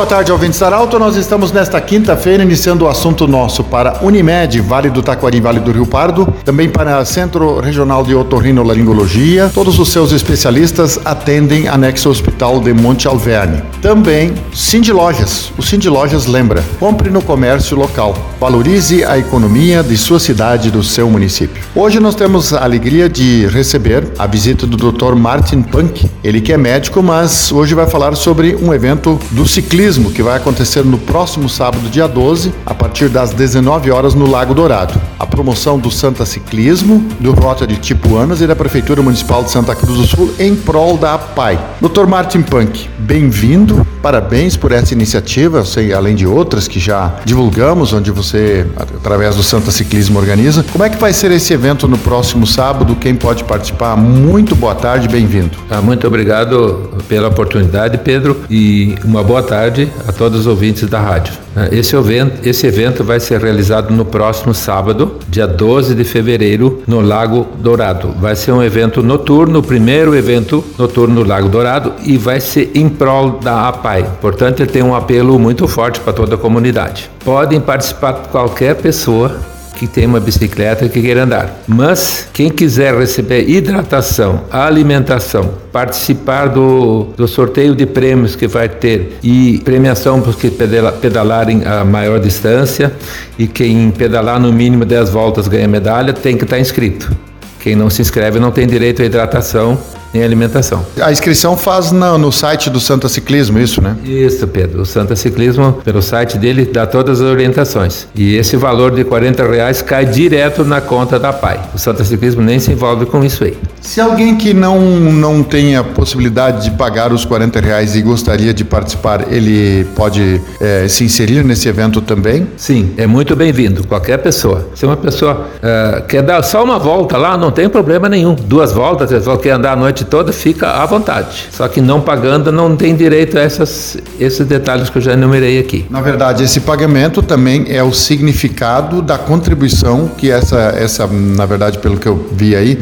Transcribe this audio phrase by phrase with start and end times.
[0.00, 0.98] Boa tarde, ouvintes da Arauto.
[0.98, 5.72] Nós estamos nesta quinta-feira iniciando o assunto nosso para Unimed, Vale do Taquari, Vale do
[5.72, 9.50] Rio Pardo, também para Centro Regional de Otorrinolaringologia.
[9.52, 13.62] Todos os seus especialistas atendem anexo Hospital de Monte Alverne.
[13.82, 15.52] Também Cindy Lojas.
[15.58, 18.16] O Cindy Lojas lembra: compre no comércio local.
[18.40, 21.62] Valorize a economia de sua cidade do seu município.
[21.74, 25.14] Hoje nós temos a alegria de receber a visita do Dr.
[25.14, 26.08] Martin Punk.
[26.24, 30.36] Ele que é médico, mas hoje vai falar sobre um evento do ciclismo que vai
[30.36, 34.94] acontecer no próximo sábado, dia 12, a partir das 19 horas no Lago Dourado.
[35.18, 39.74] A promoção do Santa Ciclismo, do Rota de Tipuanas e da Prefeitura Municipal de Santa
[39.74, 41.58] Cruz do Sul em prol da APAI.
[41.80, 42.06] Dr.
[42.06, 43.84] Martin Punk, bem-vindo.
[44.00, 49.42] Parabéns por essa iniciativa, sei, além de outras que já divulgamos, onde você, através do
[49.42, 50.64] Santa Ciclismo, organiza.
[50.72, 52.94] Como é que vai ser esse evento no próximo sábado?
[52.94, 53.96] Quem pode participar?
[53.96, 55.58] Muito boa tarde, bem-vindo.
[55.68, 59.69] Ah, muito obrigado pela oportunidade, Pedro, e uma boa tarde
[60.06, 61.34] a todos os ouvintes da rádio.
[61.54, 66.82] Ah, Esse evento, esse evento vai ser realizado no próximo sábado, dia 12 de fevereiro,
[66.86, 68.12] no Lago Dourado.
[68.20, 72.70] Vai ser um evento noturno, o primeiro evento noturno no Lago Dourado, e vai ser
[72.74, 74.06] em prol da APAI.
[74.20, 77.10] Portanto, ele tem um apelo muito forte para toda a comunidade.
[77.24, 79.36] Podem participar qualquer pessoa
[79.80, 81.62] que tem uma bicicleta que queira andar.
[81.66, 89.16] Mas quem quiser receber hidratação, alimentação, participar do, do sorteio de prêmios que vai ter
[89.22, 92.92] e premiação para os que pedala, pedalarem a maior distância
[93.38, 97.10] e quem pedalar no mínimo 10 voltas ganha medalha, tem que estar inscrito.
[97.58, 99.78] Quem não se inscreve não tem direito à hidratação
[100.12, 100.84] nem alimentação.
[101.00, 103.96] A inscrição faz na- no site do Santa Ciclismo, isso, né?
[104.04, 104.82] Isso, Pedro.
[104.82, 108.06] O Santa Ciclismo, pelo site dele, dá todas as orientações.
[108.14, 111.60] E esse valor de 40 reais cai direto na conta da PAI.
[111.74, 113.56] O Santa Ciclismo nem se envolve com isso aí.
[113.80, 118.52] Se alguém que não, não tem a possibilidade de pagar os 40 reais e gostaria
[118.52, 122.46] de participar, ele pode eh, se inserir nesse evento também?
[122.56, 124.68] Sim, é muito bem-vindo, qualquer pessoa.
[124.74, 128.34] Se uma pessoa eh, quer dar só uma volta lá, não tem problema nenhum.
[128.34, 131.48] Duas voltas, três voltas, quer andar a noite toda, fica à vontade.
[131.50, 135.58] Só que não pagando, não tem direito a essas, esses detalhes que eu já enumerei
[135.58, 135.86] aqui.
[135.88, 141.78] Na verdade, esse pagamento também é o significado da contribuição que essa, essa na verdade,
[141.78, 142.78] pelo que eu vi aí,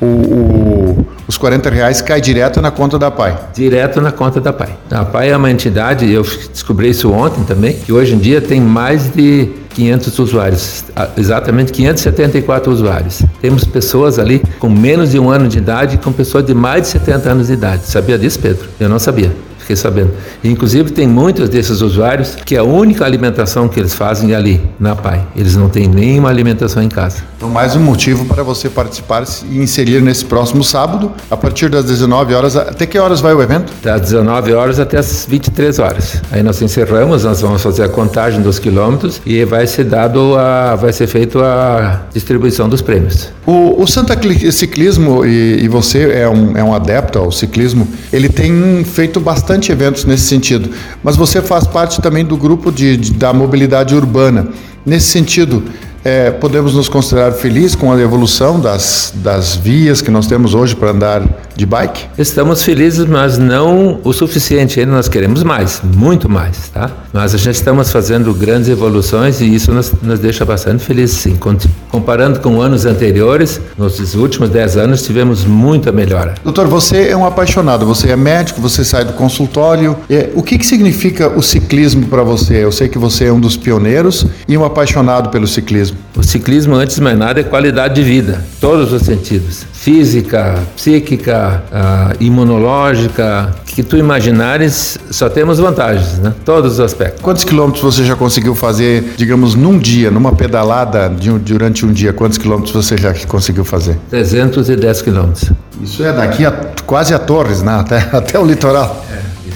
[0.00, 3.38] o, o- os 40 reais cai direto na conta da PAI.
[3.54, 4.76] Direto na conta da PAI.
[4.90, 6.22] A PAI é uma entidade, eu
[6.52, 10.84] descobri isso ontem também, que hoje em dia tem mais de 500 usuários,
[11.16, 13.22] exatamente 574 usuários.
[13.40, 16.88] Temos pessoas ali com menos de um ano de idade com pessoas de mais de
[16.88, 17.82] 70 anos de idade.
[17.86, 18.68] Sabia disso, Pedro?
[18.80, 19.30] Eu não sabia.
[19.58, 20.10] Fiquei sabendo.
[20.42, 24.96] Inclusive, tem muitos desses usuários que a única alimentação que eles fazem é ali, na
[24.96, 25.24] PAI.
[25.36, 27.22] Eles não têm nenhuma alimentação em casa.
[27.40, 31.86] Então, mais um motivo para você participar e inserir nesse próximo sábado, a partir das
[31.86, 32.54] 19 horas.
[32.54, 33.72] Até que horas vai o evento?
[33.82, 36.20] Das 19 horas até as 23 horas.
[36.30, 40.76] Aí nós encerramos, nós vamos fazer a contagem dos quilômetros e vai ser dado a,
[40.76, 43.30] vai ser feito a distribuição dos prêmios.
[43.46, 47.88] O, o Santa Cli- Ciclismo, e, e você é um, é um adepto ao ciclismo,
[48.12, 50.68] ele tem feito bastante eventos nesse sentido,
[51.02, 54.48] mas você faz parte também do grupo de, de- da mobilidade urbana.
[54.84, 55.62] Nesse sentido,
[56.04, 60.74] é, podemos nos considerar felizes com a evolução das, das vias que nós temos hoje
[60.74, 61.22] para andar
[61.54, 62.06] de bike?
[62.16, 64.92] Estamos felizes, mas não o suficiente ainda.
[64.92, 66.90] Nós queremos mais, muito mais, tá?
[67.12, 71.36] Mas a gente estamos fazendo grandes evoluções e isso nos, nos deixa bastante felizes, sim.
[71.36, 71.56] Com-
[71.90, 76.36] Comparando com anos anteriores, nos últimos 10 anos tivemos muita melhora.
[76.44, 79.96] Doutor, você é um apaixonado, você é médico, você sai do consultório.
[80.08, 82.64] É, o que, que significa o ciclismo para você?
[82.64, 85.89] Eu sei que você é um dos pioneiros e um apaixonado pelo ciclismo.
[86.16, 89.64] O ciclismo, antes de mais nada, é qualidade de vida, todos os sentidos.
[89.72, 96.34] Física, psíquica, ah, imunológica, que tu imaginares, só temos vantagens, né?
[96.44, 97.22] Todos os aspectos.
[97.22, 102.12] Quantos quilômetros você já conseguiu fazer, digamos, num dia, numa pedalada de durante um dia?
[102.12, 103.98] Quantos quilômetros você já conseguiu fazer?
[104.10, 105.50] 310 quilômetros.
[105.82, 106.52] Isso é daqui a,
[106.84, 107.72] quase a Torres, né?
[107.72, 109.04] até, até o litoral.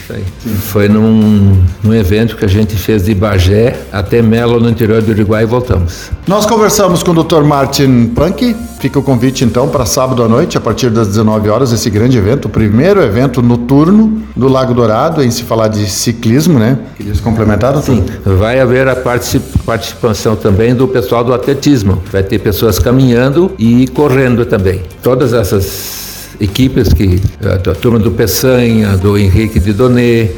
[0.05, 0.25] Isso aí.
[0.71, 5.12] Foi num, num evento que a gente fez de Bagé até Melo, no interior do
[5.12, 6.11] Uruguai, e voltamos.
[6.27, 7.43] Nós conversamos com o Dr.
[7.43, 8.55] Martin Punk.
[8.81, 12.19] Fica o convite então para sábado à noite, a partir das 19 horas, esse grande
[12.19, 16.79] evento, o primeiro evento noturno do Lago Dourado, em se falar de ciclismo, né?
[16.99, 17.95] Queria se complementar, doutor?
[17.95, 22.03] Sim, vai haver a particip- participação também do pessoal do atletismo.
[22.12, 24.83] Vai ter pessoas caminhando e correndo também.
[25.03, 26.04] Todas essas
[26.41, 30.31] equipes que a turma do Peçanha, do Henrique de Donê,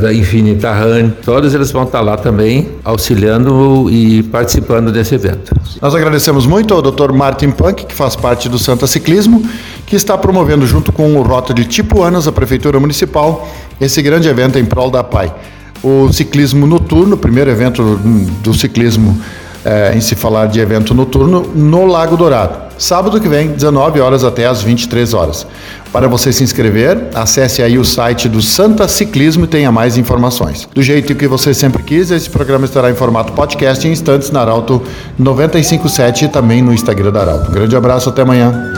[0.00, 5.54] da Infinita Run, todos eles vão estar lá também auxiliando e participando desse evento.
[5.80, 7.12] Nós agradecemos muito ao Dr.
[7.12, 9.42] Martin Punk, que faz parte do Santa Ciclismo,
[9.86, 13.48] que está promovendo junto com o Rota de Tipuanas, a Prefeitura Municipal,
[13.80, 15.34] esse grande evento em prol da PAI.
[15.82, 17.98] O ciclismo noturno, o primeiro evento
[18.42, 19.18] do ciclismo
[19.64, 22.69] é, em se falar de evento noturno, no Lago Dourado.
[22.80, 25.46] Sábado que vem, 19 horas até as 23 horas.
[25.92, 30.66] Para você se inscrever, acesse aí o site do Santa Ciclismo e tenha mais informações.
[30.74, 34.40] Do jeito que você sempre quis, esse programa estará em formato podcast em instantes na
[34.40, 34.82] Arauto
[35.18, 37.50] 957 e também no Instagram da Arauto.
[37.50, 38.72] Um grande abraço, até amanhã.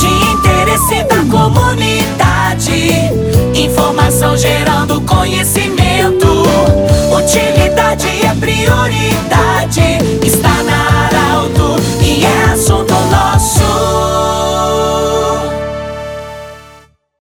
[0.00, 2.92] De interesse da comunidade,
[3.54, 6.26] informação gerando conhecimento.
[7.16, 9.07] Utilidade é prioridade,